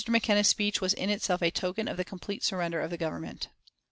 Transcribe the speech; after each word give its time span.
McKenna's 0.09 0.47
speech 0.47 0.81
was 0.81 0.95
in 0.95 1.11
itself 1.11 1.43
a 1.43 1.51
token 1.51 1.87
of 1.87 1.95
the 1.95 2.03
complete 2.03 2.43
surrender 2.43 2.81
of 2.81 2.89
the 2.89 2.97
Government. 2.97 3.49